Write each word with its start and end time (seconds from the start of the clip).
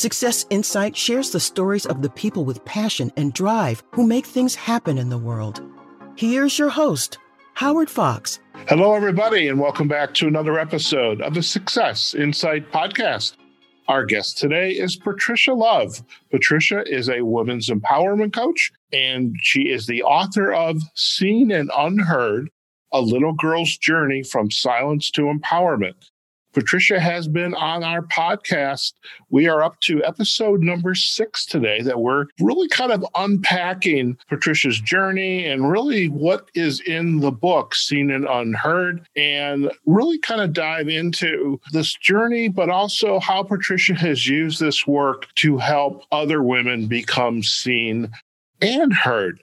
Success 0.00 0.46
Insight 0.48 0.96
shares 0.96 1.28
the 1.28 1.38
stories 1.38 1.84
of 1.84 2.00
the 2.00 2.08
people 2.08 2.46
with 2.46 2.64
passion 2.64 3.12
and 3.18 3.34
drive 3.34 3.82
who 3.90 4.06
make 4.06 4.24
things 4.24 4.54
happen 4.54 4.96
in 4.96 5.10
the 5.10 5.18
world. 5.18 5.60
Here's 6.16 6.58
your 6.58 6.70
host, 6.70 7.18
Howard 7.52 7.90
Fox. 7.90 8.40
Hello, 8.66 8.94
everybody, 8.94 9.48
and 9.48 9.60
welcome 9.60 9.88
back 9.88 10.14
to 10.14 10.26
another 10.26 10.58
episode 10.58 11.20
of 11.20 11.34
the 11.34 11.42
Success 11.42 12.14
Insight 12.14 12.72
podcast. 12.72 13.36
Our 13.88 14.06
guest 14.06 14.38
today 14.38 14.70
is 14.70 14.96
Patricia 14.96 15.52
Love. 15.52 16.02
Patricia 16.30 16.82
is 16.86 17.10
a 17.10 17.20
women's 17.20 17.68
empowerment 17.68 18.32
coach, 18.32 18.72
and 18.94 19.36
she 19.42 19.68
is 19.68 19.86
the 19.86 20.02
author 20.02 20.50
of 20.50 20.80
Seen 20.94 21.50
and 21.50 21.70
Unheard 21.76 22.48
A 22.90 23.02
Little 23.02 23.34
Girl's 23.34 23.76
Journey 23.76 24.22
from 24.22 24.50
Silence 24.50 25.10
to 25.10 25.24
Empowerment. 25.24 26.08
Patricia 26.52 26.98
has 26.98 27.28
been 27.28 27.54
on 27.54 27.84
our 27.84 28.02
podcast. 28.02 28.94
We 29.30 29.46
are 29.48 29.62
up 29.62 29.78
to 29.80 30.04
episode 30.04 30.62
number 30.62 30.94
six 30.94 31.46
today 31.46 31.80
that 31.82 32.00
we're 32.00 32.26
really 32.40 32.68
kind 32.68 32.90
of 32.90 33.04
unpacking 33.14 34.18
Patricia's 34.28 34.80
journey 34.80 35.46
and 35.46 35.70
really 35.70 36.08
what 36.08 36.50
is 36.54 36.80
in 36.80 37.20
the 37.20 37.30
book, 37.30 37.74
Seen 37.74 38.10
and 38.10 38.26
Unheard, 38.26 39.06
and 39.16 39.70
really 39.86 40.18
kind 40.18 40.40
of 40.40 40.52
dive 40.52 40.88
into 40.88 41.60
this 41.72 41.94
journey, 41.94 42.48
but 42.48 42.68
also 42.68 43.20
how 43.20 43.42
Patricia 43.42 43.94
has 43.94 44.26
used 44.26 44.60
this 44.60 44.86
work 44.86 45.32
to 45.36 45.58
help 45.58 46.04
other 46.10 46.42
women 46.42 46.86
become 46.86 47.42
seen 47.42 48.10
and 48.60 48.92
heard. 48.92 49.42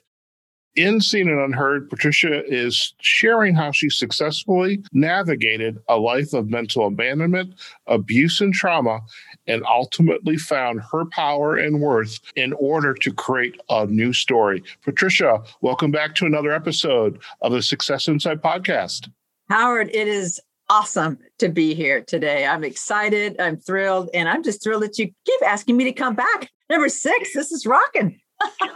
In 0.78 1.00
Seen 1.00 1.28
and 1.28 1.40
Unheard, 1.40 1.90
Patricia 1.90 2.44
is 2.46 2.94
sharing 3.00 3.52
how 3.52 3.72
she 3.72 3.90
successfully 3.90 4.80
navigated 4.92 5.80
a 5.88 5.96
life 5.96 6.32
of 6.32 6.50
mental 6.50 6.86
abandonment, 6.86 7.54
abuse, 7.88 8.40
and 8.40 8.54
trauma, 8.54 9.00
and 9.48 9.64
ultimately 9.66 10.36
found 10.36 10.80
her 10.92 11.04
power 11.06 11.56
and 11.56 11.80
worth 11.80 12.20
in 12.36 12.52
order 12.52 12.94
to 12.94 13.12
create 13.12 13.60
a 13.68 13.86
new 13.86 14.12
story. 14.12 14.62
Patricia, 14.84 15.42
welcome 15.62 15.90
back 15.90 16.14
to 16.14 16.26
another 16.26 16.52
episode 16.52 17.18
of 17.42 17.50
the 17.50 17.60
Success 17.60 18.06
Insight 18.06 18.40
podcast. 18.40 19.10
Howard, 19.48 19.90
it 19.92 20.06
is 20.06 20.40
awesome 20.68 21.18
to 21.40 21.48
be 21.48 21.74
here 21.74 22.04
today. 22.04 22.46
I'm 22.46 22.62
excited, 22.62 23.34
I'm 23.40 23.56
thrilled, 23.56 24.10
and 24.14 24.28
I'm 24.28 24.44
just 24.44 24.62
thrilled 24.62 24.84
that 24.84 24.96
you 24.96 25.10
keep 25.26 25.42
asking 25.44 25.76
me 25.76 25.82
to 25.82 25.92
come 25.92 26.14
back. 26.14 26.52
Number 26.70 26.88
six, 26.88 27.34
this 27.34 27.50
is 27.50 27.66
rocking 27.66 28.20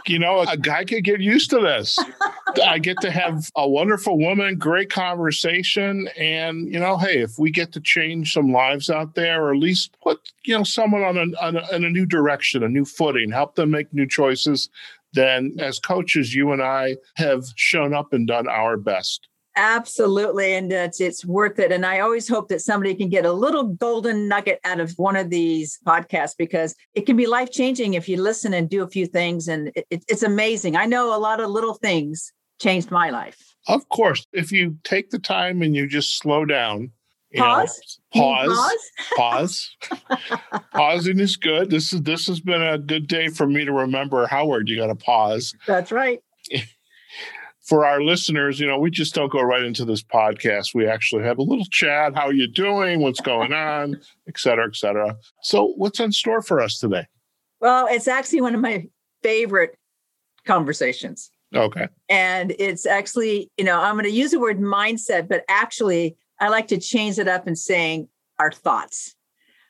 you 0.05 0.19
know, 0.19 0.41
a 0.41 0.57
guy 0.57 0.83
could 0.83 1.03
get 1.03 1.21
used 1.21 1.49
to 1.51 1.59
this. 1.59 1.97
I 2.65 2.79
get 2.79 2.99
to 3.01 3.11
have 3.11 3.49
a 3.55 3.67
wonderful 3.67 4.17
woman, 4.17 4.57
great 4.57 4.89
conversation. 4.89 6.07
And, 6.17 6.71
you 6.71 6.79
know, 6.79 6.97
hey, 6.97 7.21
if 7.21 7.39
we 7.39 7.51
get 7.51 7.71
to 7.73 7.81
change 7.81 8.33
some 8.33 8.51
lives 8.51 8.89
out 8.89 9.15
there, 9.15 9.43
or 9.45 9.53
at 9.53 9.59
least 9.59 9.95
put, 10.01 10.19
you 10.43 10.57
know, 10.57 10.63
someone 10.63 11.03
on 11.03 11.17
a, 11.17 11.43
on 11.43 11.57
a, 11.57 11.75
in 11.75 11.83
a 11.83 11.89
new 11.89 12.05
direction, 12.05 12.63
a 12.63 12.69
new 12.69 12.85
footing, 12.85 13.31
help 13.31 13.55
them 13.55 13.71
make 13.71 13.93
new 13.93 14.07
choices, 14.07 14.69
then 15.13 15.55
as 15.59 15.79
coaches, 15.79 16.33
you 16.33 16.51
and 16.51 16.61
I 16.61 16.97
have 17.15 17.45
shown 17.55 17.93
up 17.93 18.13
and 18.13 18.27
done 18.27 18.47
our 18.47 18.77
best. 18.77 19.27
Absolutely. 19.55 20.53
And 20.55 20.71
it's, 20.71 20.99
it's 20.99 21.23
worth 21.23 21.59
it. 21.59 21.71
And 21.71 21.85
I 21.85 21.99
always 21.99 22.27
hope 22.27 22.49
that 22.49 22.61
somebody 22.61 22.95
can 22.95 23.09
get 23.09 23.25
a 23.25 23.31
little 23.31 23.63
golden 23.63 24.27
nugget 24.27 24.59
out 24.63 24.79
of 24.79 24.93
one 24.97 25.15
of 25.15 25.29
these 25.29 25.79
podcasts 25.85 26.35
because 26.37 26.75
it 26.95 27.05
can 27.05 27.15
be 27.15 27.27
life 27.27 27.51
changing 27.51 27.93
if 27.93 28.09
you 28.09 28.21
listen 28.21 28.53
and 28.53 28.69
do 28.69 28.83
a 28.83 28.87
few 28.87 29.05
things. 29.05 29.47
And 29.47 29.71
it, 29.75 29.85
it, 29.89 30.03
it's 30.07 30.23
amazing. 30.23 30.75
I 30.75 30.85
know 30.85 31.15
a 31.15 31.19
lot 31.19 31.39
of 31.39 31.49
little 31.49 31.75
things 31.75 32.31
changed 32.59 32.89
my 32.89 33.09
life. 33.11 33.53
Of 33.67 33.87
course. 33.89 34.25
If 34.33 34.51
you 34.51 34.77
take 34.83 35.11
the 35.11 35.19
time 35.19 35.61
and 35.61 35.75
you 35.75 35.87
just 35.87 36.17
slow 36.17 36.45
down, 36.45 36.91
pause. 37.35 37.99
Know, 38.15 38.21
pause. 38.21 38.79
Pause. 39.15 39.77
Pausing 40.73 41.19
is 41.19 41.37
good. 41.37 41.69
This 41.69 41.93
is 41.93 42.01
this 42.01 42.27
has 42.27 42.39
been 42.39 42.61
a 42.61 42.77
good 42.77 43.07
day 43.07 43.29
for 43.29 43.47
me 43.47 43.65
to 43.65 43.71
remember, 43.71 44.25
Howard. 44.27 44.67
You 44.67 44.77
got 44.77 44.87
to 44.87 44.95
pause. 44.95 45.55
That's 45.67 45.91
right. 45.91 46.21
For 47.63 47.85
our 47.85 48.01
listeners, 48.01 48.59
you 48.59 48.67
know, 48.67 48.77
we 48.77 48.91
just 48.91 49.15
don't 49.15 49.31
go 49.31 49.41
right 49.41 49.63
into 49.63 49.85
this 49.85 50.03
podcast. 50.03 50.75
We 50.75 50.85
actually 50.85 51.23
have 51.23 51.37
a 51.37 51.43
little 51.43 51.65
chat. 51.65 52.13
How 52.13 52.27
are 52.27 52.33
you 52.33 52.47
doing? 52.47 53.01
What's 53.01 53.21
going 53.21 53.53
on? 53.53 53.99
Et 54.27 54.37
cetera, 54.37 54.67
et 54.67 54.75
cetera. 54.75 55.15
So, 55.41 55.73
what's 55.77 55.99
in 55.99 56.11
store 56.11 56.41
for 56.41 56.59
us 56.59 56.77
today? 56.79 57.07
Well, 57.59 57.87
it's 57.89 58.07
actually 58.07 58.41
one 58.41 58.53
of 58.53 58.61
my 58.61 58.87
favorite 59.21 59.77
conversations. 60.45 61.31
Okay. 61.55 61.87
And 62.09 62.53
it's 62.59 62.85
actually, 62.85 63.49
you 63.57 63.63
know, 63.63 63.79
I'm 63.79 63.95
going 63.95 64.05
to 64.05 64.11
use 64.11 64.31
the 64.31 64.39
word 64.39 64.59
mindset, 64.59 65.29
but 65.29 65.43
actually, 65.47 66.17
I 66.39 66.49
like 66.49 66.67
to 66.67 66.79
change 66.79 67.19
it 67.19 67.27
up 67.27 67.47
and 67.47 67.57
saying 67.57 68.09
our 68.39 68.51
thoughts. 68.51 69.15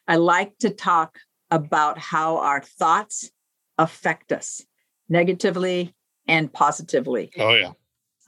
I 0.07 0.15
like 0.15 0.57
to 0.59 0.69
talk 0.69 1.19
about 1.51 1.99
how 1.99 2.37
our 2.37 2.61
thoughts 2.61 3.29
affect 3.77 4.31
us 4.31 4.65
negatively 5.09 5.93
and 6.27 6.51
positively. 6.51 7.31
Oh, 7.37 7.53
yeah. 7.53 7.71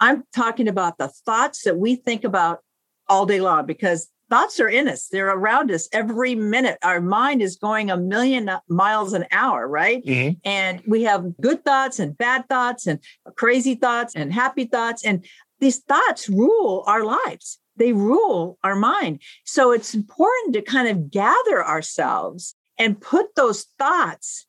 I'm 0.06 0.24
talking 0.36 0.68
about 0.68 1.00
the 1.00 1.08
thoughts 1.08 1.64
that 1.64 1.80
we 1.80 1.96
think 1.96 2.24
about 2.24 2.60
all 3.10 3.26
day 3.26 3.42
long 3.42 3.66
because 3.66 4.08
thoughts 4.30 4.60
are 4.60 4.70
in 4.70 4.88
us. 4.88 5.08
They're 5.08 5.32
around 5.32 5.72
us 5.72 5.90
every 5.92 6.36
minute. 6.36 6.78
Our 6.84 7.02
mind 7.02 7.42
is 7.42 7.56
going 7.56 7.90
a 7.90 7.98
million 7.98 8.52
miles 8.68 9.14
an 9.14 9.26
hour, 9.32 9.68
right? 9.68 10.06
Mm-hmm. 10.06 10.38
And 10.44 10.84
we 10.86 11.04
have 11.04 11.36
good 11.42 11.66
thoughts 11.66 11.98
and 11.98 12.16
bad 12.16 12.48
thoughts 12.48 12.86
and 12.86 13.00
crazy 13.36 13.74
thoughts 13.74 14.14
and 14.16 14.32
happy 14.32 14.66
thoughts. 14.66 15.04
And 15.04 15.26
these 15.60 15.80
thoughts 15.80 16.30
rule 16.30 16.84
our 16.86 17.04
lives, 17.04 17.58
they 17.76 17.92
rule 17.92 18.60
our 18.64 18.76
mind. 18.76 19.24
So 19.44 19.72
it's 19.72 19.96
important 19.96 20.54
to 20.54 20.62
kind 20.62 20.88
of 20.88 21.10
gather 21.10 21.66
ourselves 21.66 22.54
and 22.78 23.02
put 23.02 23.34
those 23.34 23.66
thoughts 23.80 24.46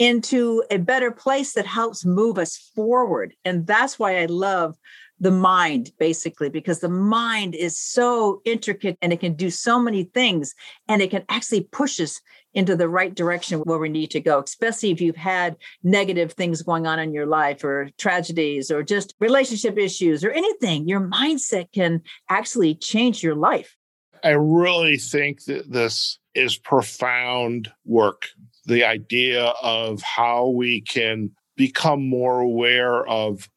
into 0.00 0.64
a 0.70 0.78
better 0.78 1.12
place 1.12 1.52
that 1.52 1.66
helps 1.66 2.06
move 2.06 2.38
us 2.38 2.56
forward. 2.74 3.34
And 3.44 3.66
that's 3.66 3.98
why 3.98 4.16
I 4.22 4.24
love 4.24 4.76
the 5.20 5.30
mind, 5.30 5.92
basically, 5.98 6.48
because 6.48 6.80
the 6.80 6.88
mind 6.88 7.54
is 7.54 7.76
so 7.76 8.40
intricate 8.46 8.96
and 9.02 9.12
it 9.12 9.20
can 9.20 9.34
do 9.34 9.50
so 9.50 9.78
many 9.78 10.04
things 10.04 10.54
and 10.88 11.02
it 11.02 11.10
can 11.10 11.22
actually 11.28 11.60
push 11.64 12.00
us 12.00 12.18
into 12.54 12.74
the 12.74 12.88
right 12.88 13.14
direction 13.14 13.60
where 13.60 13.78
we 13.78 13.90
need 13.90 14.10
to 14.12 14.20
go, 14.20 14.40
especially 14.40 14.90
if 14.90 15.02
you've 15.02 15.16
had 15.16 15.54
negative 15.82 16.32
things 16.32 16.62
going 16.62 16.86
on 16.86 16.98
in 16.98 17.12
your 17.12 17.26
life 17.26 17.62
or 17.62 17.90
tragedies 17.98 18.70
or 18.70 18.82
just 18.82 19.14
relationship 19.20 19.76
issues 19.76 20.24
or 20.24 20.30
anything. 20.30 20.88
Your 20.88 21.02
mindset 21.02 21.70
can 21.72 22.00
actually 22.30 22.74
change 22.74 23.22
your 23.22 23.34
life. 23.34 23.76
I 24.24 24.30
really 24.30 24.96
think 24.96 25.44
that 25.44 25.70
this 25.70 26.18
is 26.34 26.56
profound 26.56 27.70
work 27.84 28.28
the 28.66 28.84
idea 28.84 29.46
of 29.62 30.02
how 30.02 30.48
we 30.48 30.80
can 30.82 31.30
become 31.56 32.08
more 32.08 32.40
aware 32.40 33.06
of 33.06 33.48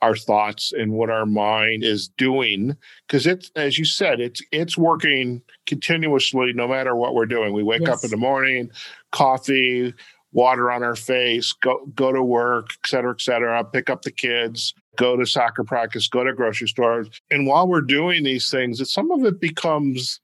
our 0.00 0.16
thoughts 0.16 0.72
and 0.72 0.92
what 0.92 1.10
our 1.10 1.26
mind 1.26 1.82
is 1.82 2.08
doing. 2.08 2.76
Because 3.06 3.26
it's 3.26 3.50
as 3.56 3.78
you 3.78 3.84
said 3.84 4.20
it's 4.20 4.40
it's 4.52 4.78
working 4.78 5.42
continuously 5.66 6.52
no 6.52 6.68
matter 6.68 6.94
what 6.94 7.14
we're 7.14 7.26
doing. 7.26 7.52
We 7.52 7.62
wake 7.62 7.82
yes. 7.82 7.98
up 7.98 8.04
in 8.04 8.10
the 8.10 8.16
morning 8.16 8.70
coffee 9.12 9.94
water 10.32 10.70
on 10.70 10.82
our 10.82 10.94
face 10.94 11.52
go 11.52 11.86
go 11.94 12.12
to 12.12 12.22
work 12.22 12.68
et 12.84 12.88
cetera 12.88 13.12
et 13.12 13.20
cetera 13.20 13.64
pick 13.64 13.88
up 13.88 14.02
the 14.02 14.10
kids 14.10 14.74
go 14.96 15.16
to 15.16 15.24
soccer 15.24 15.64
practice 15.64 16.06
go 16.06 16.22
to 16.22 16.34
grocery 16.34 16.68
stores. 16.68 17.08
And 17.30 17.46
while 17.46 17.66
we're 17.66 17.80
doing 17.80 18.24
these 18.24 18.50
things 18.50 18.92
some 18.92 19.10
of 19.10 19.24
it 19.24 19.40
becomes 19.40 20.20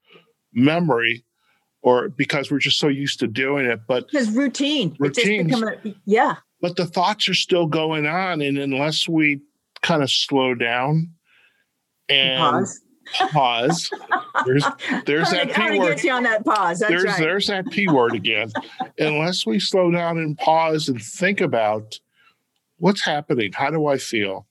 memory 0.53 1.24
or 1.85 2.09
because 2.09 2.49
we're 2.49 2.57
just 2.57 2.79
so 2.79 2.87
used 2.87 3.19
to 3.19 3.27
doing 3.27 3.67
it. 3.67 3.79
But 3.87 4.07
because 4.07 4.31
routine, 4.31 4.95
routine, 4.99 5.53
yeah. 6.05 6.37
But 6.59 6.75
the 6.77 6.85
thoughts 6.87 7.29
are 7.29 7.35
still 7.35 7.67
going 7.67 8.07
on, 8.07 8.41
and 8.41 8.57
unless 8.57 9.07
we 9.07 9.39
kind 9.83 10.01
of 10.01 10.09
slow 10.09 10.55
down 10.55 11.11
and 12.09 12.39
pause, 12.39 12.81
pause 13.31 13.91
there's 14.47 14.65
there's 15.05 15.29
that 15.31 15.53
p 15.53 15.79
word. 15.79 16.03
On 16.07 16.23
that 16.23 16.43
pause. 16.43 16.79
That's 16.79 16.89
there's 16.89 17.03
right. 17.03 17.19
there's 17.19 17.47
that 17.47 17.69
p 17.69 17.87
word 17.87 18.15
again. 18.15 18.51
unless 18.97 19.45
we 19.45 19.59
slow 19.59 19.91
down 19.91 20.17
and 20.17 20.35
pause 20.39 20.89
and 20.89 20.99
think 20.99 21.39
about 21.39 21.99
what's 22.77 23.05
happening, 23.05 23.51
how 23.53 23.69
do 23.69 23.85
I 23.85 23.99
feel? 23.99 24.47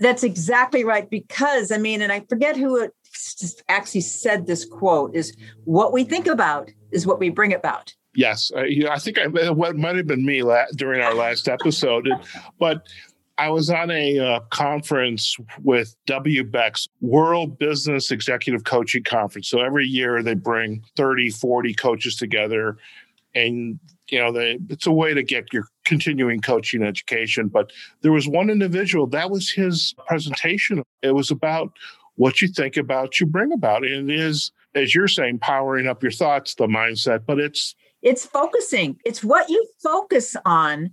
That's 0.00 0.22
exactly 0.22 0.84
right. 0.84 1.08
Because 1.08 1.72
I 1.72 1.78
mean, 1.78 2.02
and 2.02 2.12
I 2.12 2.20
forget 2.28 2.58
who 2.58 2.76
it 2.76 2.92
actually 3.68 4.00
said 4.00 4.46
this 4.46 4.64
quote 4.64 5.14
is 5.14 5.34
what 5.64 5.92
we 5.92 6.04
think 6.04 6.26
about 6.26 6.70
is 6.90 7.06
what 7.06 7.18
we 7.18 7.28
bring 7.30 7.52
about. 7.54 7.94
Yes, 8.14 8.50
uh, 8.54 8.64
I 8.90 8.98
think 8.98 9.18
I, 9.18 9.50
what 9.50 9.76
might 9.76 9.96
have 9.96 10.06
been 10.06 10.24
me 10.24 10.42
la- 10.42 10.66
during 10.76 11.00
our 11.00 11.14
last 11.14 11.48
episode, 11.48 12.08
but 12.58 12.86
I 13.38 13.48
was 13.48 13.70
on 13.70 13.90
a 13.90 14.18
uh, 14.18 14.40
conference 14.50 15.36
with 15.62 15.96
WBECS, 16.06 16.88
World 17.00 17.58
Business 17.58 18.10
Executive 18.10 18.64
Coaching 18.64 19.02
Conference. 19.02 19.48
So 19.48 19.60
every 19.60 19.86
year 19.86 20.22
they 20.22 20.34
bring 20.34 20.84
30, 20.96 21.30
40 21.30 21.74
coaches 21.74 22.16
together 22.16 22.76
and 23.34 23.78
you 24.08 24.18
know 24.18 24.32
they, 24.32 24.58
it's 24.68 24.86
a 24.86 24.92
way 24.92 25.14
to 25.14 25.22
get 25.22 25.52
your 25.52 25.64
continuing 25.84 26.40
coaching 26.40 26.82
education 26.82 27.48
but 27.48 27.72
there 28.02 28.12
was 28.12 28.28
one 28.28 28.50
individual 28.50 29.06
that 29.06 29.30
was 29.30 29.50
his 29.50 29.94
presentation 30.06 30.82
it 31.02 31.12
was 31.12 31.30
about 31.30 31.72
what 32.16 32.40
you 32.40 32.48
think 32.48 32.76
about, 32.76 33.20
you 33.20 33.26
bring 33.26 33.52
about. 33.52 33.84
And 33.84 34.10
it 34.10 34.18
is, 34.18 34.52
as 34.74 34.94
you're 34.94 35.08
saying, 35.08 35.38
powering 35.38 35.86
up 35.86 36.02
your 36.02 36.12
thoughts, 36.12 36.54
the 36.54 36.66
mindset, 36.66 37.24
but 37.26 37.38
it's 37.38 37.74
It's 38.02 38.26
focusing. 38.26 38.98
It's 39.04 39.22
what 39.22 39.48
you 39.48 39.66
focus 39.82 40.36
on 40.44 40.92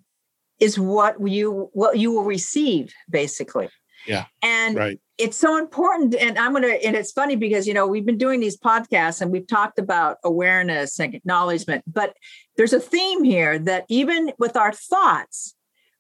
is 0.59 0.77
what 0.77 1.15
you 1.27 1.69
what 1.73 1.97
you 1.97 2.11
will 2.11 2.23
receive 2.23 2.93
basically. 3.09 3.69
Yeah. 4.07 4.25
And 4.41 4.75
right. 4.75 4.99
it's 5.17 5.37
so 5.37 5.57
important. 5.57 6.15
And 6.15 6.37
I'm 6.37 6.53
gonna, 6.53 6.67
and 6.67 6.95
it's 6.95 7.11
funny 7.11 7.35
because 7.35 7.67
you 7.67 7.73
know, 7.73 7.85
we've 7.85 8.05
been 8.05 8.17
doing 8.17 8.39
these 8.39 8.57
podcasts 8.57 9.21
and 9.21 9.31
we've 9.31 9.47
talked 9.47 9.77
about 9.79 10.17
awareness 10.23 10.99
and 10.99 11.13
acknowledgement, 11.13 11.83
but 11.85 12.15
there's 12.55 12.73
a 12.73 12.79
theme 12.79 13.23
here 13.23 13.59
that 13.59 13.85
even 13.89 14.31
with 14.39 14.55
our 14.55 14.71
thoughts, 14.71 15.55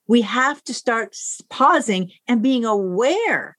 we 0.07 0.21
have 0.21 0.63
to 0.63 0.73
start 0.73 1.15
pausing 1.49 2.11
and 2.27 2.41
being 2.41 2.65
aware 2.65 3.57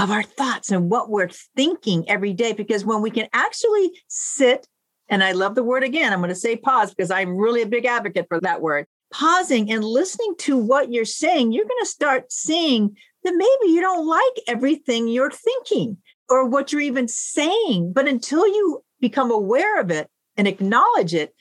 of 0.00 0.10
our 0.10 0.22
thoughts 0.22 0.70
and 0.70 0.90
what 0.90 1.10
we're 1.10 1.28
thinking 1.56 2.08
every 2.08 2.32
day. 2.32 2.52
Because 2.52 2.84
when 2.84 3.02
we 3.02 3.10
can 3.10 3.28
actually 3.32 3.92
sit, 4.08 4.66
and 5.08 5.22
I 5.22 5.32
love 5.32 5.54
the 5.54 5.64
word 5.64 5.84
again, 5.84 6.12
I'm 6.12 6.20
going 6.20 6.30
to 6.30 6.34
say 6.34 6.56
pause 6.56 6.94
because 6.94 7.10
I'm 7.10 7.36
really 7.36 7.62
a 7.62 7.66
big 7.66 7.84
advocate 7.84 8.26
for 8.28 8.40
that 8.40 8.62
word. 8.62 8.86
Pausing 9.12 9.70
and 9.70 9.84
listening 9.84 10.34
to 10.38 10.56
what 10.56 10.92
you're 10.92 11.04
saying, 11.04 11.52
you're 11.52 11.64
going 11.64 11.82
to 11.82 11.86
start 11.86 12.32
seeing 12.32 12.96
that 13.24 13.34
maybe 13.34 13.72
you 13.72 13.80
don't 13.80 14.06
like 14.06 14.44
everything 14.46 15.08
you're 15.08 15.30
thinking 15.30 15.98
or 16.28 16.48
what 16.48 16.72
you're 16.72 16.80
even 16.80 17.08
saying. 17.08 17.92
But 17.92 18.08
until 18.08 18.46
you 18.46 18.82
become 19.00 19.30
aware 19.30 19.80
of 19.80 19.90
it 19.90 20.08
and 20.36 20.48
acknowledge 20.48 21.12
it, 21.12 21.34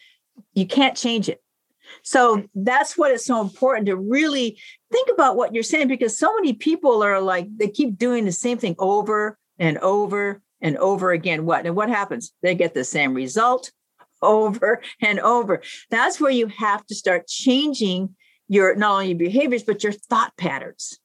you 0.54 0.66
can't 0.66 0.98
change 0.98 1.30
it. 1.30 1.42
So 2.04 2.44
that's 2.56 2.98
what 2.98 3.12
it's 3.12 3.26
so 3.26 3.42
important 3.42 3.88
to 3.88 3.96
really 3.96 4.60
think 4.92 5.10
about 5.10 5.36
what 5.36 5.54
you're 5.54 5.64
saying 5.64 5.88
because 5.88 6.18
so 6.18 6.34
many 6.36 6.54
people 6.54 7.04
are 7.04 7.22
like, 7.22 7.48
they 7.58 7.70
keep 7.70 7.98
doing 7.98 8.26
the 8.26 8.32
same 8.32 8.58
thing 8.58 8.76
over 8.80 9.38
and 9.58 9.78
over 9.80 10.42
and 10.62 10.78
over 10.78 11.12
again. 11.12 11.46
What? 11.46 11.66
And 11.66 11.76
what 11.76 11.90
happens? 11.90 12.32
They 12.42 12.56
get 12.56 12.74
the 12.74 12.84
same 12.84 13.14
result 13.14 13.72
over 14.22 14.82
and 15.02 15.20
over. 15.20 15.62
That's 15.90 16.20
where 16.20 16.32
you 16.32 16.48
have 16.48 16.86
to 16.88 16.96
start 16.96 17.28
changing 17.28 18.16
your 18.48 18.76
not 18.76 18.94
only 18.94 19.10
your 19.10 19.18
behaviors, 19.18 19.64
but 19.64 19.84
your 19.84 19.94
thought 19.94 20.36
patterns. 20.38 21.00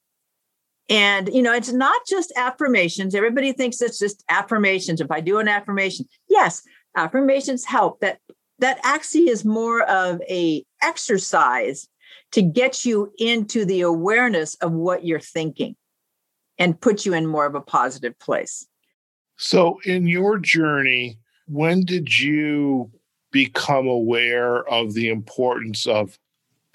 And, 0.91 1.29
you 1.33 1.43
know, 1.43 1.55
it's 1.55 1.73
not 1.73 2.03
just 2.07 2.33
affirmations. 2.37 3.15
Everybody 3.15 3.53
thinks 3.53 3.81
it's 3.81 3.99
just 3.99 4.23
affirmations. 4.29 5.01
If 5.01 5.11
I 5.11 5.21
do 5.21 5.39
an 5.39 5.49
affirmation, 5.49 6.07
yes, 6.29 6.63
affirmations 6.97 7.65
help. 7.65 8.01
That 8.01 8.19
that 8.61 8.79
actually 8.85 9.29
is 9.29 9.45
more 9.45 9.83
of 9.83 10.21
a 10.29 10.65
exercise 10.85 11.89
to 12.33 12.43
get 12.43 12.85
you 12.85 13.13
into 13.19 13.65
the 13.65 13.81
awareness 13.81 14.55
of 14.57 14.73
what 14.73 15.05
you're 15.05 15.21
thinking 15.21 15.77
and 16.59 16.81
put 16.81 17.05
you 17.05 17.15
in 17.15 17.27
more 17.27 17.47
of 17.47 17.55
a 17.55 17.61
positive 17.61 18.19
place. 18.19 18.67
So, 19.37 19.81
in 19.85 20.07
your 20.07 20.39
journey, 20.39 21.19
when 21.47 21.85
did 21.85 22.19
you 22.19 22.91
become 23.31 23.87
aware 23.89 24.69
of 24.69 24.95
the 24.95 25.09
importance 25.09 25.87
of 25.87 26.19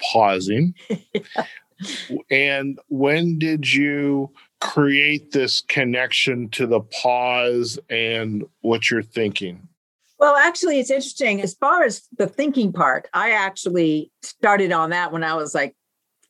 pausing? 0.00 0.74
yeah. 0.88 1.44
And 2.30 2.78
when 2.88 3.38
did 3.38 3.72
you 3.72 4.30
create 4.60 5.32
this 5.32 5.62
connection 5.62 6.50
to 6.50 6.66
the 6.66 6.80
pause 6.80 7.78
and 7.88 8.44
what 8.60 8.90
you're 8.90 9.02
thinking? 9.02 9.66
Well, 10.20 10.36
actually, 10.36 10.78
it's 10.78 10.90
interesting. 10.90 11.40
As 11.40 11.54
far 11.54 11.82
as 11.82 12.02
the 12.18 12.26
thinking 12.26 12.74
part, 12.74 13.08
I 13.14 13.30
actually 13.30 14.12
started 14.22 14.70
on 14.70 14.90
that 14.90 15.12
when 15.12 15.24
I 15.24 15.34
was 15.34 15.54
like 15.54 15.74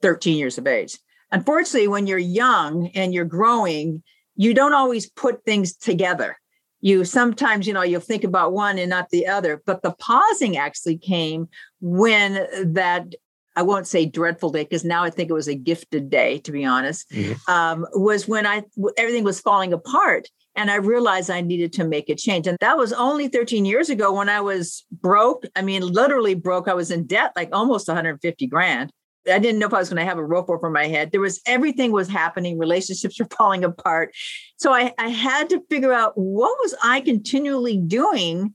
13 0.01 0.39
years 0.39 0.59
of 0.59 0.69
age. 0.69 0.97
Unfortunately, 1.33 1.89
when 1.89 2.07
you're 2.07 2.19
young 2.19 2.89
and 2.95 3.13
you're 3.13 3.25
growing, 3.25 4.03
you 4.37 4.55
don't 4.55 4.75
always 4.75 5.11
put 5.11 5.45
things 5.45 5.75
together. 5.75 6.39
You 6.81 7.05
sometimes, 7.05 7.67
you 7.67 7.75
know, 7.75 7.83
you'll 7.83 8.01
think 8.01 8.23
about 8.23 8.53
one 8.53 8.79
and 8.79 8.89
not 8.89 9.11
the 9.11 9.27
other. 9.27 9.61
But 9.67 9.83
the 9.83 9.93
pausing 9.93 10.57
actually 10.57 10.97
came 10.97 11.49
when 11.81 12.47
that 12.73 13.13
I 13.57 13.63
won't 13.63 13.89
say 13.89 14.07
dreadful 14.07 14.51
day 14.51 14.63
because 14.63 14.85
now 14.85 15.03
I 15.03 15.11
think 15.11 15.31
it 15.31 15.35
was 15.35 15.49
a 15.49 15.55
gifted 15.55 16.11
day, 16.11 16.39
to 16.39 16.53
be 16.53 16.65
honest. 16.65 17.11
Mm-hmm. 17.11 17.53
Um, 17.53 17.87
was 17.93 18.29
when 18.29 18.47
I 18.47 18.63
everything 18.97 19.25
was 19.25 19.41
falling 19.41 19.73
apart, 19.73 20.29
and 20.57 20.71
I 20.71 20.77
realized 20.77 21.31
I 21.31 21.41
needed 21.41 21.73
to 21.75 21.85
make 21.85 22.09
a 22.09 22.15
change. 22.15 22.47
And 22.47 22.59
that 22.61 22.77
was 22.77 22.93
only 22.93 23.29
13 23.29 23.65
years 23.65 23.89
ago 23.89 24.13
when 24.13 24.29
I 24.29 24.41
was 24.41 24.85
broke. 24.91 25.45
I 25.55 25.63
mean, 25.63 25.83
literally 25.83 26.35
broke. 26.35 26.69
I 26.69 26.75
was 26.75 26.91
in 26.91 27.07
debt, 27.07 27.33
like 27.37 27.51
almost 27.53 27.89
150 27.89 28.47
grand. 28.47 28.91
I 29.31 29.39
didn't 29.39 29.59
know 29.59 29.67
if 29.67 29.75
I 29.75 29.79
was 29.79 29.91
going 29.91 30.01
to 30.01 30.09
have 30.09 30.19
a 30.19 30.25
roof 30.25 30.47
over 30.49 30.71
my 30.71 30.87
head. 30.87 31.13
There 31.13 31.21
was 31.21 31.41
everything 31.47 31.93
was 31.93 32.09
happening. 32.09 32.59
Relationships 32.59 33.19
were 33.19 33.29
falling 33.37 33.65
apart. 33.65 34.15
So 34.57 34.73
I, 34.73 34.93
I 34.99 35.09
had 35.09 35.51
to 35.51 35.63
figure 35.69 35.93
out 35.93 36.13
what 36.17 36.57
was 36.63 36.75
I 36.83 37.01
continually 37.01 37.77
doing 37.77 38.55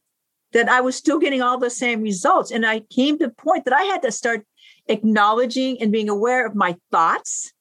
that 0.54 0.70
I 0.70 0.82
was 0.82 0.96
still 0.96 1.20
getting 1.20 1.42
all 1.42 1.58
the 1.58 1.70
same 1.70 2.02
results. 2.02 2.52
And 2.52 2.66
I 2.66 2.80
came 2.80 3.18
to 3.20 3.28
the 3.28 3.34
point 3.34 3.66
that 3.66 3.74
I 3.74 3.84
had 3.84 4.02
to 4.04 4.12
start 4.12 4.46
acknowledging 4.88 5.82
and 5.82 5.92
being 5.92 6.10
aware 6.10 6.46
of 6.46 6.56
my 6.56 6.76
thoughts 6.92 7.52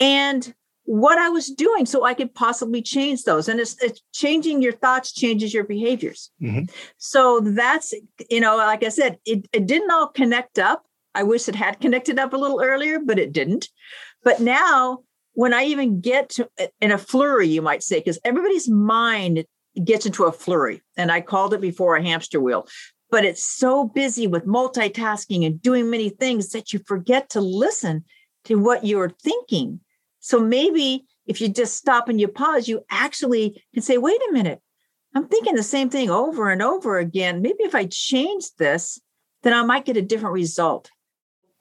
and 0.00 0.54
what 0.88 1.18
I 1.18 1.28
was 1.28 1.48
doing 1.50 1.84
so 1.84 2.04
I 2.04 2.14
could 2.14 2.34
possibly 2.34 2.80
change 2.80 3.24
those. 3.24 3.46
And 3.46 3.60
it's, 3.60 3.76
it's 3.82 4.00
changing 4.14 4.62
your 4.62 4.72
thoughts 4.72 5.12
changes 5.12 5.52
your 5.52 5.64
behaviors. 5.64 6.30
Mm-hmm. 6.40 6.64
So 6.96 7.40
that's, 7.40 7.92
you 8.30 8.40
know, 8.40 8.56
like 8.56 8.82
I 8.82 8.88
said, 8.88 9.18
it, 9.26 9.46
it 9.52 9.66
didn't 9.66 9.90
all 9.90 10.08
connect 10.08 10.58
up. 10.58 10.86
I 11.14 11.24
wish 11.24 11.46
it 11.46 11.54
had 11.54 11.80
connected 11.80 12.18
up 12.18 12.32
a 12.32 12.38
little 12.38 12.62
earlier, 12.62 13.00
but 13.00 13.18
it 13.18 13.32
didn't. 13.32 13.68
But 14.24 14.40
now, 14.40 15.00
when 15.34 15.52
I 15.52 15.64
even 15.64 16.00
get 16.00 16.30
to 16.30 16.48
in 16.80 16.90
a 16.90 16.96
flurry, 16.96 17.48
you 17.48 17.60
might 17.60 17.82
say, 17.82 17.98
because 17.98 18.18
everybody's 18.24 18.70
mind 18.70 19.44
gets 19.84 20.06
into 20.06 20.24
a 20.24 20.32
flurry. 20.32 20.80
And 20.96 21.12
I 21.12 21.20
called 21.20 21.52
it 21.52 21.60
before 21.60 21.96
a 21.96 22.02
hamster 22.02 22.40
wheel. 22.40 22.66
But 23.10 23.26
it's 23.26 23.44
so 23.44 23.84
busy 23.84 24.26
with 24.26 24.46
multitasking 24.46 25.44
and 25.44 25.60
doing 25.60 25.90
many 25.90 26.08
things 26.08 26.48
that 26.50 26.72
you 26.72 26.80
forget 26.86 27.28
to 27.30 27.42
listen 27.42 28.06
to 28.44 28.54
what 28.54 28.86
you're 28.86 29.10
thinking 29.10 29.80
so 30.28 30.38
maybe 30.38 31.06
if 31.24 31.40
you 31.40 31.48
just 31.48 31.74
stop 31.74 32.10
and 32.10 32.20
you 32.20 32.28
pause, 32.28 32.68
you 32.68 32.84
actually 32.90 33.62
can 33.72 33.82
say, 33.82 33.96
wait 33.96 34.20
a 34.28 34.32
minute, 34.34 34.60
I'm 35.14 35.26
thinking 35.26 35.54
the 35.54 35.62
same 35.62 35.88
thing 35.88 36.10
over 36.10 36.50
and 36.50 36.60
over 36.60 36.98
again. 36.98 37.40
Maybe 37.40 37.60
if 37.60 37.74
I 37.74 37.86
change 37.86 38.44
this, 38.58 39.00
then 39.42 39.54
I 39.54 39.62
might 39.62 39.86
get 39.86 39.96
a 39.96 40.02
different 40.02 40.34
result. 40.34 40.90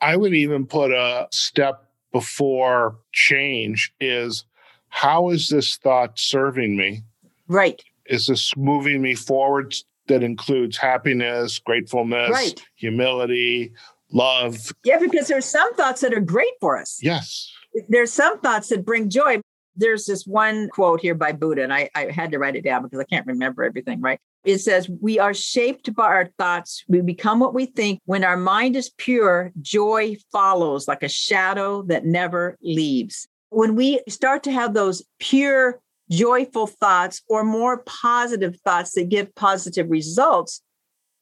I 0.01 0.17
would 0.17 0.33
even 0.33 0.65
put 0.65 0.91
a 0.91 1.29
step 1.31 1.85
before 2.11 2.97
change 3.13 3.93
is 4.01 4.43
how 4.89 5.29
is 5.29 5.47
this 5.47 5.77
thought 5.77 6.19
serving 6.19 6.75
me? 6.75 7.03
Right. 7.47 7.81
Is 8.07 8.27
this 8.27 8.51
moving 8.57 9.01
me 9.01 9.15
forward 9.15 9.75
that 10.07 10.23
includes 10.23 10.75
happiness, 10.75 11.57
gratefulness, 11.57 12.31
right. 12.31 12.61
humility, 12.75 13.71
love? 14.11 14.73
Yeah, 14.83 14.99
because 14.99 15.29
there's 15.29 15.45
some 15.45 15.73
thoughts 15.75 16.01
that 16.01 16.13
are 16.13 16.19
great 16.19 16.51
for 16.59 16.77
us. 16.77 16.99
Yes 17.01 17.49
there's 17.89 18.13
some 18.13 18.39
thoughts 18.39 18.69
that 18.69 18.85
bring 18.85 19.09
joy. 19.09 19.41
There's 19.75 20.05
this 20.05 20.25
one 20.25 20.69
quote 20.69 21.01
here 21.01 21.13
by 21.13 21.33
Buddha, 21.33 21.63
and 21.63 21.73
I, 21.73 21.89
I 21.93 22.11
had 22.11 22.31
to 22.31 22.39
write 22.39 22.55
it 22.55 22.63
down 22.63 22.83
because 22.83 22.99
I 22.99 23.03
can't 23.03 23.27
remember 23.27 23.63
everything, 23.63 24.01
right? 24.01 24.19
It 24.43 24.59
says, 24.59 24.89
We 24.89 25.19
are 25.19 25.33
shaped 25.33 25.93
by 25.93 26.05
our 26.05 26.29
thoughts. 26.37 26.83
We 26.87 27.01
become 27.01 27.39
what 27.39 27.53
we 27.53 27.67
think. 27.67 27.99
When 28.05 28.23
our 28.23 28.37
mind 28.37 28.75
is 28.75 28.91
pure, 28.97 29.51
joy 29.61 30.15
follows 30.31 30.87
like 30.87 31.03
a 31.03 31.09
shadow 31.09 31.83
that 31.83 32.05
never 32.05 32.57
leaves. 32.61 33.27
When 33.49 33.75
we 33.75 34.01
start 34.09 34.43
to 34.43 34.51
have 34.51 34.73
those 34.73 35.03
pure, 35.19 35.79
joyful 36.09 36.67
thoughts 36.67 37.21
or 37.29 37.43
more 37.43 37.83
positive 37.83 38.57
thoughts 38.63 38.93
that 38.93 39.09
give 39.09 39.33
positive 39.35 39.89
results, 39.89 40.61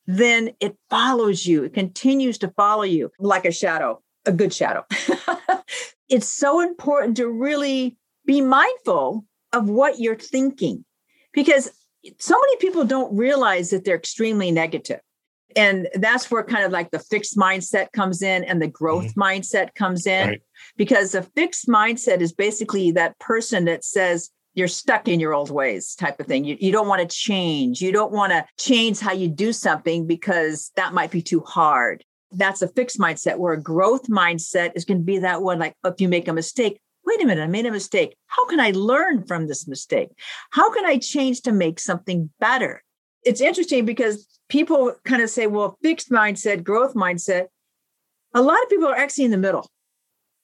then 0.08 0.52
it 0.60 0.78
follows 0.90 1.46
you. 1.46 1.64
It 1.64 1.74
continues 1.74 2.38
to 2.40 2.50
follow 2.50 2.84
you 2.84 3.12
like 3.20 3.46
a 3.46 3.52
shadow, 3.52 4.02
a 4.26 4.32
good 4.32 4.54
shadow. 4.54 4.86
it's 6.10 6.28
so 6.28 6.62
important 6.62 7.18
to 7.18 7.30
really 7.30 7.98
be 8.26 8.42
mindful 8.42 9.26
of 9.54 9.70
what 9.70 10.00
you're 10.00 10.16
thinking 10.16 10.84
because 11.34 11.72
so 12.20 12.36
many 12.40 12.58
people 12.58 12.86
don't 12.86 13.16
realize 13.16 13.70
that 13.72 13.84
they're 13.84 13.96
extremely 13.96 14.52
negative. 14.52 15.00
And 15.56 15.88
that's 15.96 16.30
where 16.30 16.44
kind 16.44 16.66
of 16.66 16.72
like 16.72 16.92
the 16.92 17.00
fixed 17.00 17.38
mindset 17.38 17.92
comes 17.94 18.22
in 18.22 18.44
and 18.44 18.62
the 18.62 18.68
growth 18.68 19.16
mm-hmm. 19.16 19.22
mindset 19.22 19.74
comes 19.74 20.06
in. 20.06 20.30
Right. 20.30 20.42
Because 20.76 21.14
the 21.14 21.24
fixed 21.24 21.68
mindset 21.68 22.20
is 22.20 22.34
basically 22.34 22.92
that 22.92 23.18
person 23.20 23.66
that 23.66 23.86
says, 23.86 24.30
you're 24.54 24.68
stuck 24.68 25.08
in 25.08 25.20
your 25.20 25.34
old 25.34 25.52
ways 25.52 25.96
type 25.96 26.20
of 26.20 26.28
thing. 26.28 26.46
You, 26.46 26.58
you 26.60 26.72
don't 26.72 26.88
want 26.88 27.02
to 27.02 27.16
change. 27.16 27.82
You 27.82 27.92
don't 27.92 28.12
want 28.12 28.32
to 28.32 28.46
change 28.58 29.00
how 29.00 29.12
you 29.12 29.28
do 29.28 29.52
something 29.52 30.08
because 30.08 30.72
that 30.76 30.94
might 30.94 31.12
be 31.12 31.22
too 31.22 31.42
hard 31.42 32.04
that's 32.32 32.62
a 32.62 32.68
fixed 32.68 33.00
mindset 33.00 33.38
where 33.38 33.54
a 33.54 33.62
growth 33.62 34.08
mindset 34.08 34.72
is 34.76 34.86
going 34.86 35.00
to 35.00 35.04
be 35.04 35.20
that 35.20 35.42
one 35.42 35.60
like 35.60 35.76
if 35.86 36.02
you 36.02 36.10
make 36.10 36.28
a 36.28 36.34
mistake 36.34 36.80
wait 37.06 37.22
a 37.22 37.26
minute 37.26 37.44
i 37.44 37.48
made 37.48 37.66
a 37.66 37.72
mistake. 37.72 38.16
How 38.28 38.46
can 38.46 38.60
i 38.60 38.72
learn 38.72 39.26
from 39.26 39.48
this 39.48 39.68
mistake? 39.68 40.10
How 40.52 40.72
can 40.72 40.86
i 40.86 40.98
change 40.98 41.42
to 41.42 41.52
make 41.52 41.80
something 41.80 42.30
better? 42.40 42.84
It's 43.24 43.42
interesting 43.42 43.86
because 43.86 44.28
people 44.50 44.94
kind 45.06 45.22
of 45.22 45.30
say 45.30 45.48
well 45.48 45.78
fixed 45.82 46.12
mindset 46.12 46.64
growth 46.64 46.94
mindset. 46.94 47.48
A 48.34 48.42
lot 48.42 48.62
of 48.64 48.70
people 48.70 48.88
are 48.88 48.98
actually 48.98 49.26
in 49.26 49.32
the 49.32 49.38
middle. 49.38 49.68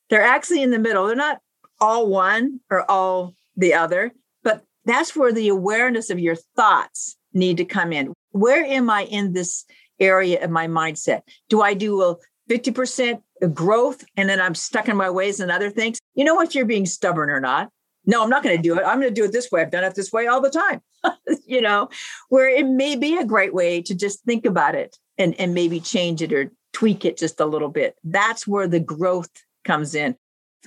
They're 0.09 0.21
actually 0.21 0.61
in 0.61 0.71
the 0.71 0.79
middle. 0.79 1.07
They're 1.07 1.15
not 1.15 1.39
all 1.79 2.07
one 2.07 2.59
or 2.69 2.89
all 2.89 3.33
the 3.57 3.73
other 3.73 4.11
but 4.43 4.63
that's 4.85 5.15
where 5.15 5.31
the 5.31 5.49
awareness 5.49 6.09
of 6.09 6.19
your 6.19 6.35
thoughts 6.55 7.15
need 7.33 7.57
to 7.57 7.65
come 7.65 7.93
in. 7.93 8.13
Where 8.31 8.63
am 8.63 8.89
i 8.89 9.03
in 9.03 9.33
this 9.33 9.65
area 10.01 10.43
of 10.43 10.49
my 10.49 10.67
mindset? 10.67 11.21
Do 11.49 11.61
I 11.61 11.73
do 11.73 12.01
a 12.01 12.15
50% 12.49 13.21
growth 13.53 14.03
and 14.17 14.27
then 14.27 14.41
I'm 14.41 14.55
stuck 14.55 14.89
in 14.89 14.97
my 14.97 15.09
ways 15.09 15.39
and 15.39 15.51
other 15.51 15.69
things? 15.69 15.99
You 16.15 16.25
know 16.25 16.35
what? 16.35 16.53
you're 16.53 16.65
being 16.65 16.85
stubborn 16.85 17.29
or 17.29 17.39
not. 17.39 17.69
No, 18.05 18.23
I'm 18.23 18.29
not 18.29 18.43
going 18.43 18.57
to 18.57 18.61
do 18.61 18.77
it. 18.77 18.83
I'm 18.83 18.99
going 18.99 19.13
to 19.13 19.21
do 19.21 19.25
it 19.25 19.31
this 19.31 19.51
way. 19.51 19.61
I've 19.61 19.71
done 19.71 19.83
it 19.83 19.95
this 19.95 20.11
way 20.11 20.27
all 20.27 20.41
the 20.41 20.49
time. 20.49 20.81
you 21.45 21.61
know, 21.61 21.89
where 22.29 22.49
it 22.49 22.65
may 22.65 22.95
be 22.95 23.17
a 23.17 23.25
great 23.25 23.53
way 23.53 23.81
to 23.83 23.95
just 23.95 24.23
think 24.23 24.45
about 24.45 24.75
it 24.75 24.97
and, 25.17 25.39
and 25.39 25.53
maybe 25.53 25.79
change 25.79 26.21
it 26.21 26.33
or 26.33 26.51
tweak 26.73 27.05
it 27.05 27.17
just 27.17 27.39
a 27.39 27.45
little 27.45 27.69
bit. 27.69 27.95
That's 28.03 28.47
where 28.47 28.67
the 28.67 28.79
growth 28.79 29.29
comes 29.63 29.93
in. 29.93 30.15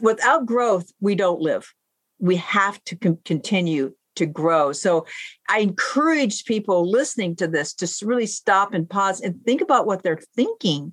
Without 0.01 0.47
growth, 0.47 0.93
we 1.01 1.15
don't 1.15 1.41
live. 1.41 1.73
We 2.19 2.37
have 2.37 2.83
to 2.85 2.97
com- 2.97 3.19
continue 3.25 3.95
to 4.17 4.27
grow. 4.27 4.73
So 4.73 5.07
I 5.49 5.61
encourage 5.61 6.45
people 6.45 6.91
listening 6.91 7.37
to 7.37 7.47
this 7.47 7.75
to 7.75 8.07
really 8.07 8.27
stop 8.27 8.75
and 8.75 8.89
pause 8.89 9.21
and 9.21 9.43
think 9.45 9.61
about 9.61 9.87
what 9.87 10.03
they're 10.03 10.21
thinking 10.35 10.93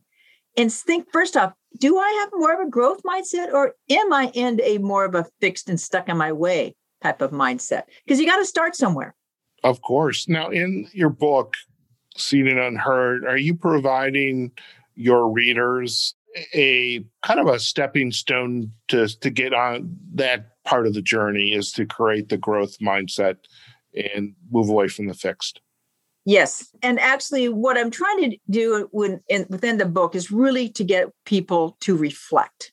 and 0.57 0.71
think 0.71 1.07
first 1.11 1.37
off, 1.37 1.53
do 1.79 1.97
I 1.97 2.09
have 2.21 2.29
more 2.33 2.53
of 2.53 2.65
a 2.65 2.69
growth 2.69 3.01
mindset 3.03 3.53
or 3.53 3.73
am 3.89 4.13
I 4.13 4.31
in 4.33 4.59
a 4.61 4.77
more 4.79 5.05
of 5.05 5.15
a 5.15 5.25
fixed 5.39 5.69
and 5.69 5.79
stuck 5.79 6.09
in 6.09 6.17
my 6.17 6.31
way 6.31 6.75
type 7.01 7.21
of 7.21 7.31
mindset? 7.31 7.83
Because 8.05 8.19
you 8.19 8.25
got 8.25 8.37
to 8.37 8.45
start 8.45 8.75
somewhere. 8.75 9.15
Of 9.63 9.81
course. 9.81 10.27
Now, 10.27 10.49
in 10.49 10.89
your 10.91 11.09
book, 11.09 11.55
Seen 12.17 12.47
and 12.47 12.59
Unheard, 12.59 13.25
are 13.25 13.37
you 13.37 13.55
providing 13.55 14.51
your 14.95 15.29
readers 15.29 16.15
a 16.53 17.03
kind 17.23 17.39
of 17.39 17.47
a 17.47 17.59
stepping 17.59 18.11
stone 18.11 18.71
to 18.87 19.07
to 19.19 19.29
get 19.29 19.53
on 19.53 19.97
that 20.13 20.50
part 20.63 20.87
of 20.87 20.93
the 20.93 21.01
journey 21.01 21.53
is 21.53 21.71
to 21.73 21.85
create 21.85 22.29
the 22.29 22.37
growth 22.37 22.77
mindset 22.79 23.37
and 24.15 24.33
move 24.49 24.69
away 24.69 24.87
from 24.87 25.07
the 25.07 25.13
fixed. 25.13 25.61
Yes, 26.23 26.69
and 26.83 26.99
actually, 26.99 27.49
what 27.49 27.77
I'm 27.77 27.89
trying 27.89 28.29
to 28.29 28.37
do 28.49 28.87
when, 28.91 29.21
in, 29.27 29.47
within 29.49 29.79
the 29.79 29.87
book 29.87 30.13
is 30.13 30.31
really 30.31 30.69
to 30.69 30.83
get 30.83 31.07
people 31.25 31.77
to 31.81 31.97
reflect, 31.97 32.71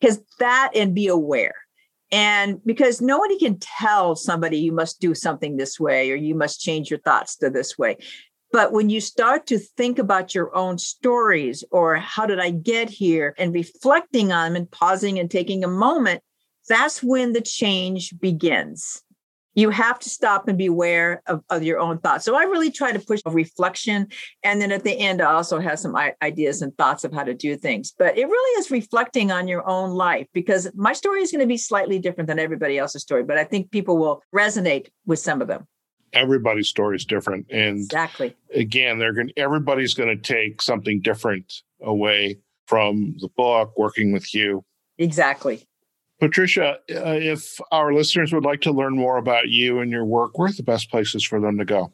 because 0.00 0.20
that 0.40 0.72
and 0.74 0.92
be 0.92 1.06
aware, 1.06 1.54
and 2.10 2.60
because 2.66 3.00
nobody 3.00 3.38
can 3.38 3.58
tell 3.60 4.16
somebody 4.16 4.58
you 4.58 4.72
must 4.72 5.00
do 5.00 5.14
something 5.14 5.56
this 5.56 5.78
way 5.78 6.10
or 6.10 6.16
you 6.16 6.34
must 6.34 6.60
change 6.60 6.90
your 6.90 6.98
thoughts 6.98 7.36
to 7.36 7.50
this 7.50 7.78
way. 7.78 7.98
But 8.50 8.72
when 8.72 8.90
you 8.90 9.00
start 9.00 9.46
to 9.46 9.58
think 9.58 9.98
about 9.98 10.34
your 10.34 10.54
own 10.54 10.76
stories 10.76 11.64
or 11.70 11.96
how 11.96 12.26
did 12.26 12.38
I 12.38 12.50
get 12.50 12.90
here 12.90 13.34
and 13.38 13.54
reflecting 13.54 14.30
on 14.30 14.52
them 14.52 14.56
and 14.56 14.70
pausing 14.70 15.18
and 15.18 15.30
taking 15.30 15.64
a 15.64 15.68
moment, 15.68 16.22
that's 16.68 17.02
when 17.02 17.32
the 17.32 17.40
change 17.40 18.14
begins. 18.20 19.02
You 19.54 19.68
have 19.68 19.98
to 19.98 20.08
stop 20.08 20.48
and 20.48 20.56
be 20.56 20.66
aware 20.66 21.22
of, 21.26 21.42
of 21.50 21.62
your 21.62 21.78
own 21.78 21.98
thoughts. 21.98 22.24
So 22.24 22.34
I 22.34 22.44
really 22.44 22.70
try 22.70 22.90
to 22.90 22.98
push 22.98 23.20
a 23.26 23.30
reflection. 23.30 24.08
And 24.42 24.62
then 24.62 24.72
at 24.72 24.82
the 24.82 24.98
end, 24.98 25.20
I 25.20 25.32
also 25.32 25.58
have 25.58 25.78
some 25.78 25.94
ideas 26.22 26.62
and 26.62 26.74
thoughts 26.78 27.04
of 27.04 27.12
how 27.12 27.22
to 27.24 27.34
do 27.34 27.54
things. 27.56 27.92
But 27.98 28.16
it 28.16 28.24
really 28.24 28.60
is 28.60 28.70
reflecting 28.70 29.30
on 29.30 29.48
your 29.48 29.68
own 29.68 29.90
life 29.90 30.26
because 30.32 30.70
my 30.74 30.94
story 30.94 31.20
is 31.20 31.30
going 31.30 31.42
to 31.42 31.46
be 31.46 31.58
slightly 31.58 31.98
different 31.98 32.28
than 32.28 32.38
everybody 32.38 32.78
else's 32.78 33.02
story. 33.02 33.24
But 33.24 33.36
I 33.36 33.44
think 33.44 33.70
people 33.70 33.98
will 33.98 34.22
resonate 34.34 34.88
with 35.04 35.18
some 35.18 35.42
of 35.42 35.48
them 35.48 35.66
everybody's 36.12 36.68
story 36.68 36.96
is 36.96 37.04
different 37.04 37.46
and 37.50 37.78
exactly 37.78 38.36
again 38.54 38.98
they're 38.98 39.12
going 39.12 39.30
everybody's 39.36 39.94
going 39.94 40.08
to 40.08 40.22
take 40.22 40.60
something 40.60 41.00
different 41.00 41.62
away 41.82 42.38
from 42.66 43.14
the 43.20 43.28
book 43.36 43.72
working 43.76 44.12
with 44.12 44.34
you 44.34 44.64
exactly 44.98 45.66
patricia 46.22 46.78
uh, 46.90 47.18
if 47.18 47.58
our 47.72 47.92
listeners 47.92 48.32
would 48.32 48.44
like 48.44 48.60
to 48.60 48.70
learn 48.70 48.96
more 48.96 49.16
about 49.16 49.48
you 49.48 49.80
and 49.80 49.90
your 49.90 50.04
work 50.04 50.38
where's 50.38 50.56
the 50.56 50.62
best 50.62 50.88
places 50.90 51.24
for 51.24 51.40
them 51.40 51.58
to 51.58 51.64
go 51.64 51.92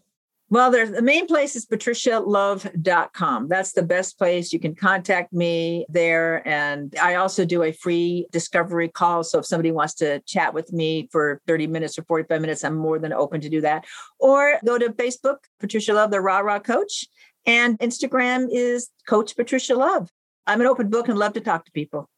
well, 0.50 0.70
there's 0.70 0.90
the 0.90 1.02
main 1.02 1.26
place 1.26 1.54
is 1.56 1.66
patricialove.com. 1.66 3.48
That's 3.48 3.72
the 3.72 3.82
best 3.82 4.16
place. 4.16 4.50
You 4.50 4.58
can 4.58 4.74
contact 4.74 5.30
me 5.30 5.84
there. 5.90 6.46
And 6.48 6.94
I 7.00 7.16
also 7.16 7.44
do 7.44 7.62
a 7.62 7.72
free 7.72 8.26
discovery 8.32 8.88
call. 8.88 9.24
So 9.24 9.40
if 9.40 9.46
somebody 9.46 9.72
wants 9.72 9.92
to 9.96 10.20
chat 10.20 10.54
with 10.54 10.72
me 10.72 11.08
for 11.12 11.42
30 11.46 11.66
minutes 11.66 11.98
or 11.98 12.04
45 12.04 12.40
minutes, 12.40 12.64
I'm 12.64 12.76
more 12.76 12.98
than 12.98 13.12
open 13.12 13.42
to 13.42 13.50
do 13.50 13.60
that. 13.60 13.84
Or 14.18 14.58
go 14.64 14.78
to 14.78 14.88
Facebook, 14.88 15.36
Patricia 15.60 15.92
Love, 15.92 16.10
the 16.10 16.20
Rah 16.22 16.38
Rah 16.38 16.60
Coach. 16.60 17.04
And 17.44 17.78
Instagram 17.80 18.48
is 18.50 18.88
Coach 19.06 19.36
Patricia 19.36 19.74
Love. 19.74 20.10
I'm 20.46 20.62
an 20.62 20.66
open 20.66 20.88
book 20.88 21.08
and 21.08 21.18
love 21.18 21.34
to 21.34 21.42
talk 21.42 21.66
to 21.66 21.72
people. 21.72 22.08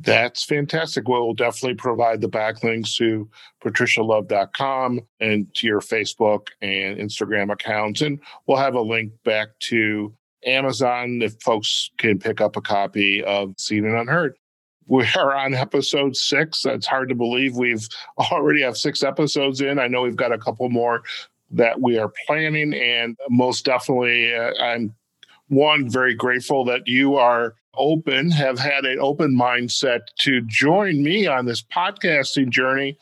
That's 0.00 0.44
fantastic. 0.44 1.08
Well, 1.08 1.24
we'll 1.24 1.34
definitely 1.34 1.76
provide 1.76 2.20
the 2.20 2.28
backlinks 2.28 2.96
to 2.96 3.28
patricialove.com 3.64 5.00
and 5.20 5.54
to 5.54 5.66
your 5.66 5.80
Facebook 5.80 6.48
and 6.60 6.98
Instagram 6.98 7.50
accounts. 7.50 8.02
And 8.02 8.20
we'll 8.46 8.58
have 8.58 8.74
a 8.74 8.80
link 8.80 9.12
back 9.24 9.48
to 9.60 10.12
Amazon 10.44 11.22
if 11.22 11.40
folks 11.40 11.90
can 11.96 12.18
pick 12.18 12.40
up 12.40 12.56
a 12.56 12.60
copy 12.60 13.24
of 13.24 13.54
Seen 13.58 13.86
and 13.86 13.96
Unheard. 13.96 14.36
We 14.86 15.04
are 15.16 15.34
on 15.34 15.54
episode 15.54 16.14
six. 16.14 16.64
It's 16.64 16.86
hard 16.86 17.08
to 17.08 17.14
believe 17.14 17.56
we've 17.56 17.88
already 18.30 18.62
have 18.62 18.76
six 18.76 19.02
episodes 19.02 19.60
in. 19.60 19.78
I 19.78 19.88
know 19.88 20.02
we've 20.02 20.14
got 20.14 20.32
a 20.32 20.38
couple 20.38 20.68
more 20.68 21.02
that 21.50 21.80
we 21.80 21.98
are 21.98 22.12
planning, 22.26 22.74
and 22.74 23.16
most 23.28 23.64
definitely, 23.64 24.34
uh, 24.34 24.52
I'm 24.60 24.94
one 25.48 25.88
very 25.88 26.14
grateful 26.14 26.64
that 26.66 26.86
you 26.86 27.16
are 27.16 27.54
open, 27.76 28.30
have 28.30 28.58
had 28.58 28.84
an 28.84 28.98
open 29.00 29.36
mindset 29.36 30.00
to 30.20 30.42
join 30.42 31.02
me 31.02 31.26
on 31.26 31.46
this 31.46 31.62
podcasting 31.62 32.50
journey. 32.50 32.98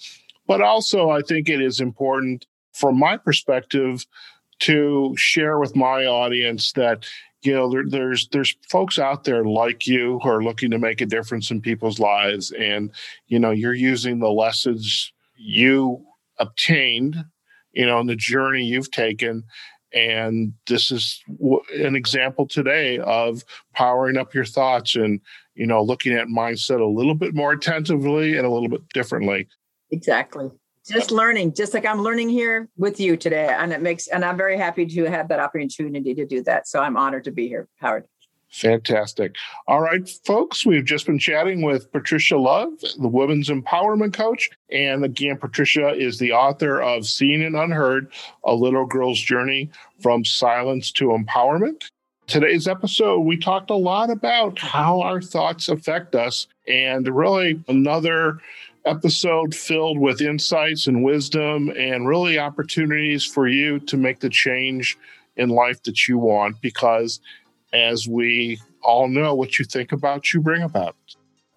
But 0.47 0.61
also, 0.61 1.11
I 1.11 1.23
think 1.23 1.49
it 1.49 1.61
is 1.61 1.81
important 1.81 2.47
from 2.73 2.99
my 2.99 3.17
perspective 3.17 4.05
to 4.61 5.15
share 5.17 5.59
with 5.59 5.75
my 5.75 6.05
audience 6.05 6.73
that 6.73 7.07
you 7.43 7.53
know 7.53 7.71
there, 7.71 7.85
there's 7.87 8.29
there's 8.29 8.57
folks 8.71 8.99
out 8.99 9.25
there 9.25 9.45
like 9.45 9.87
you 9.87 10.19
who 10.23 10.29
are 10.29 10.43
looking 10.43 10.71
to 10.71 10.79
make 10.79 11.01
a 11.01 11.07
difference 11.07 11.51
in 11.51 11.61
people's 11.61 11.99
lives 11.99 12.53
and 12.53 12.91
you 13.27 13.39
know 13.39 13.51
you're 13.51 13.75
using 13.75 14.19
the 14.19 14.31
lessons 14.31 15.13
you 15.37 16.05
obtained 16.39 17.17
you 17.73 17.85
know 17.85 18.01
in 18.01 18.07
the 18.07 18.17
journey 18.17 18.65
you've 18.65 18.91
taken 18.91 19.45
and 19.95 20.53
this 20.67 20.91
is 20.91 21.23
an 21.79 21.95
example 21.95 22.47
today 22.47 22.99
of 22.99 23.45
powering 23.75 24.17
up 24.17 24.35
your 24.35 24.45
thoughts 24.45 24.97
and, 24.97 25.21
you 25.55 25.67
know, 25.67 25.83
looking 25.83 26.13
at 26.15 26.27
mindset 26.27 26.81
a 26.81 26.85
little 26.85 27.15
bit 27.15 27.35
more 27.35 27.53
attentively 27.53 28.37
and 28.37 28.47
a 28.47 28.51
little 28.51 28.69
bit 28.69 28.89
differently. 28.93 29.47
Exactly. 29.91 30.51
Just 30.87 31.11
learning, 31.11 31.55
just 31.55 31.73
like 31.73 31.87
I'm 31.87 32.03
learning 32.03 32.29
here 32.29 32.69
with 32.77 33.01
you 33.01 33.17
today. 33.17 33.49
And 33.49 33.73
it 33.73 33.81
makes, 33.81 34.07
and 34.09 34.25
I'm 34.25 34.37
very 34.37 34.59
happy 34.59 34.85
to 34.85 35.05
have 35.05 35.29
that 35.29 35.41
opportunity 35.41 36.13
to 36.15 36.27
do 36.27 36.43
that. 36.43 36.69
So 36.69 36.81
I'm 36.81 36.97
honored 36.97 37.25
to 37.25 37.31
be 37.31 37.49
here, 37.49 37.69
Howard. 37.79 38.05
Fantastic. 38.55 39.35
All 39.67 39.81
right, 39.81 40.09
folks, 40.25 40.65
we've 40.65 40.85
just 40.85 41.07
been 41.07 41.19
chatting 41.19 41.63
with 41.63 41.91
Patricia 41.91 42.39
Love, 42.39 42.71
the 43.01 43.09
women's 43.09 43.49
empowerment 43.49 44.13
coach. 44.13 44.49
And 44.71 45.05
again, 45.05 45.39
Patricia 45.39 45.89
is 45.89 46.21
the 46.21 46.31
author 46.31 46.81
of 46.81 47.05
Seen 47.05 47.43
and 47.43 47.57
Unheard 47.57 48.13
A 48.45 48.55
Little 48.55 48.87
Girl's 48.87 49.19
Journey 49.19 49.71
from 50.01 50.25
Silence 50.25 50.93
to 50.93 51.07
Empowerment. 51.07 51.91
Today's 52.29 52.69
episode, 52.69 53.23
we 53.23 53.37
talked 53.37 53.71
a 53.71 53.75
lot 53.75 54.09
about 54.09 54.61
how 54.61 55.01
our 55.01 55.21
thoughts 55.21 55.69
affect 55.69 56.15
us, 56.15 56.47
and 56.69 57.09
really 57.09 57.61
another 57.67 58.39
episode 58.87 59.53
filled 59.53 59.99
with 59.99 60.21
insights 60.21 60.87
and 60.87 61.03
wisdom 61.03 61.71
and 61.71 62.07
really 62.07 62.39
opportunities 62.39 63.25
for 63.25 63.49
you 63.49 63.81
to 63.81 63.97
make 63.97 64.21
the 64.21 64.31
change 64.31 64.97
in 65.37 65.49
life 65.49 65.83
that 65.83 66.07
you 66.07 66.19
want 66.19 66.61
because 66.61 67.19
as 67.75 68.09
we 68.09 68.61
all 68.83 69.09
know, 69.09 69.35
what 69.35 69.59
you 69.59 69.65
think 69.65 69.93
about, 69.93 70.33
you 70.33 70.41
bring 70.41 70.63
about. 70.63 70.97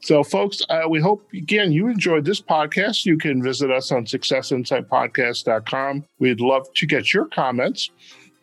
So, 0.01 0.23
folks, 0.23 0.61
uh, 0.69 0.83
we 0.89 0.99
hope 0.99 1.27
again 1.33 1.71
you 1.71 1.87
enjoyed 1.87 2.25
this 2.25 2.41
podcast. 2.41 3.05
You 3.05 3.17
can 3.17 3.41
visit 3.41 3.71
us 3.71 3.91
on 3.91 4.05
successinsightpodcast.com. 4.05 6.05
We'd 6.19 6.39
love 6.39 6.71
to 6.75 6.85
get 6.85 7.13
your 7.13 7.25
comments. 7.25 7.89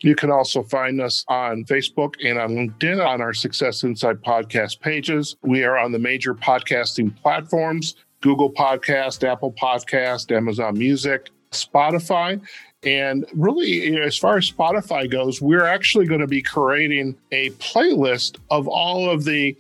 You 0.01 0.15
can 0.15 0.31
also 0.31 0.63
find 0.63 1.01
us 1.01 1.25
on 1.29 1.65
Facebook 1.65 2.15
and 2.23 2.39
on 2.39 2.51
LinkedIn 2.51 3.05
on 3.05 3.23
our 3.23 3.33
Success 3.33 3.85
Insight 3.85 4.21
podcast 4.21 4.81
pages. 4.81 5.37
We 5.43 5.65
are 5.65 5.79
on 5.79 5.93
the 5.93 5.99
major 5.99 6.35
podcasting 6.35 7.17
platforms 7.17 7.95
Google 8.21 8.51
Podcast, 8.51 9.23
Apple 9.23 9.53
Podcast, 9.53 10.35
Amazon 10.35 10.79
Music, 10.79 11.29
Spotify. 11.53 12.41
And 12.85 13.25
really, 13.35 13.99
as 14.01 14.19
far 14.19 14.37
as 14.37 14.51
Spotify 14.51 15.11
goes, 15.11 15.41
we're 15.41 15.65
actually 15.65 16.07
going 16.07 16.21
to 16.21 16.27
be 16.27 16.43
creating 16.43 17.17
a 17.33 17.51
playlist 17.51 18.39
of 18.51 18.69
all 18.69 19.09
of 19.09 19.25
the, 19.25 19.57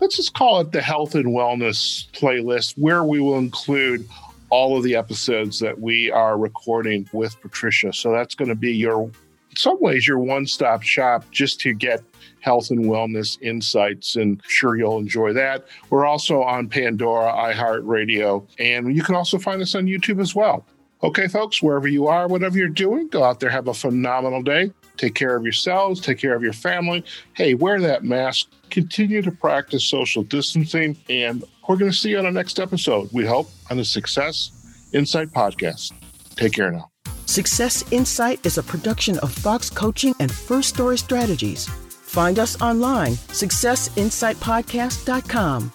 let's 0.00 0.16
just 0.16 0.34
call 0.34 0.60
it 0.60 0.72
the 0.72 0.82
health 0.82 1.14
and 1.14 1.26
wellness 1.26 2.10
playlist, 2.12 2.76
where 2.76 3.04
we 3.04 3.20
will 3.20 3.38
include 3.38 4.06
all 4.50 4.76
of 4.76 4.84
the 4.84 4.94
episodes 4.94 5.58
that 5.60 5.80
we 5.80 6.10
are 6.10 6.38
recording 6.38 7.08
with 7.12 7.40
Patricia. 7.40 7.92
So 7.92 8.12
that's 8.12 8.34
going 8.34 8.48
to 8.48 8.54
be 8.54 8.72
your, 8.72 9.04
in 9.04 9.56
some 9.56 9.80
ways, 9.80 10.06
your 10.06 10.18
one 10.18 10.46
stop 10.46 10.82
shop 10.82 11.24
just 11.30 11.60
to 11.60 11.72
get 11.72 12.02
health 12.40 12.70
and 12.70 12.84
wellness 12.84 13.40
insights. 13.42 14.16
And 14.16 14.40
sure 14.46 14.76
you'll 14.76 14.98
enjoy 14.98 15.32
that. 15.32 15.66
We're 15.90 16.04
also 16.04 16.42
on 16.42 16.68
Pandora, 16.68 17.32
iHeartRadio, 17.32 18.46
and 18.58 18.94
you 18.94 19.02
can 19.02 19.14
also 19.14 19.38
find 19.38 19.60
us 19.62 19.74
on 19.74 19.86
YouTube 19.86 20.20
as 20.20 20.34
well. 20.34 20.64
Okay, 21.02 21.28
folks, 21.28 21.62
wherever 21.62 21.86
you 21.86 22.06
are, 22.06 22.26
whatever 22.26 22.56
you're 22.56 22.68
doing, 22.68 23.08
go 23.08 23.22
out 23.22 23.38
there, 23.38 23.50
have 23.50 23.68
a 23.68 23.74
phenomenal 23.74 24.42
day. 24.42 24.72
Take 24.96 25.14
care 25.14 25.36
of 25.36 25.42
yourselves, 25.42 26.00
take 26.00 26.18
care 26.18 26.34
of 26.34 26.42
your 26.42 26.54
family. 26.54 27.04
Hey, 27.34 27.52
wear 27.54 27.78
that 27.80 28.02
mask, 28.02 28.48
continue 28.70 29.20
to 29.20 29.30
practice 29.30 29.84
social 29.84 30.22
distancing, 30.22 30.96
and 31.10 31.44
we're 31.68 31.76
going 31.76 31.90
to 31.90 31.96
see 31.96 32.10
you 32.10 32.18
on 32.18 32.24
the 32.24 32.30
next 32.30 32.58
episode, 32.58 33.10
we 33.12 33.26
hope, 33.26 33.50
on 33.70 33.76
the 33.76 33.84
Success 33.84 34.88
Insight 34.94 35.28
podcast. 35.28 35.92
Take 36.34 36.54
care 36.54 36.70
now. 36.70 36.90
Success 37.26 37.84
Insight 37.92 38.46
is 38.46 38.56
a 38.56 38.62
production 38.62 39.18
of 39.18 39.32
Fox 39.32 39.68
Coaching 39.68 40.14
and 40.20 40.32
First 40.32 40.70
Story 40.70 40.96
Strategies. 40.96 41.66
Find 41.66 42.38
us 42.38 42.62
online, 42.62 43.12
successinsightpodcast.com. 43.12 45.72